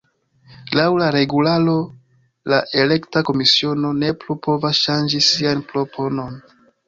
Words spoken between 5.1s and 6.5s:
sian proponon.